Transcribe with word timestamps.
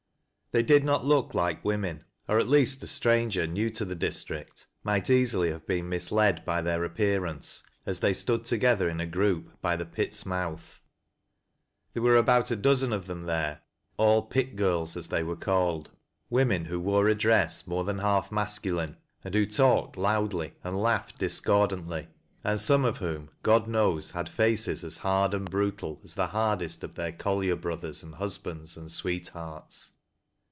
They 0.53 0.63
did 0.63 0.83
not 0.83 1.05
look 1.05 1.33
like 1.33 1.63
women, 1.63 2.03
or 2.27 2.37
at 2.37 2.49
least 2.49 2.83
a 2.83 2.87
stranger 2.87 3.47
new 3.47 3.69
to 3.69 3.85
the 3.85 3.95
district 3.95 4.67
might 4.83 5.09
easily 5.09 5.49
have 5.49 5.65
been 5.65 5.87
misled 5.87 6.43
by 6.43 6.61
theii 6.61 6.85
appearance, 6.85 7.63
as 7.85 8.01
they 8.01 8.11
stood 8.11 8.43
together 8.43 8.89
in 8.89 8.99
a 8.99 9.05
group, 9.05 9.47
by 9.61 9.77
the 9.77 9.85
pit'e 9.85 10.25
mouth. 10.25 10.81
There 11.93 12.03
were 12.03 12.17
about 12.17 12.51
a 12.51 12.57
dozen 12.57 12.91
of 12.91 13.07
them 13.07 13.23
there— 13.23 13.61
all" 13.97 14.23
pit 14.23 14.57
girls," 14.57 14.97
as 14.97 15.07
they 15.07 15.23
were 15.23 15.37
called; 15.37 15.89
women 16.29 16.65
who 16.65 16.81
wore 16.81 17.07
a 17.07 17.15
dress 17.15 17.65
more 17.65 17.85
than 17.85 17.99
half 17.99 18.29
masculine, 18.29 18.97
and 19.23 19.33
who 19.33 19.45
talked 19.45 19.95
loudly 19.95 20.51
and 20.65 20.81
laughed 20.81 21.17
discordantly, 21.17 22.09
and 22.43 22.59
some 22.59 22.83
of 22.83 22.97
whom, 22.97 23.29
God 23.41 23.69
knows, 23.69 24.11
had 24.11 24.27
faces 24.27 24.83
as 24.83 24.97
hard 24.97 25.33
and 25.33 25.49
brutal 25.49 26.01
as 26.03 26.15
the 26.15 26.27
hardest 26.27 26.83
of 26.83 26.95
their 26.95 27.13
col 27.13 27.37
lier 27.37 27.55
brothers 27.55 28.03
and 28.03 28.15
husbands 28.15 28.75
and 28.75 28.91
sweethearts. 28.91 29.91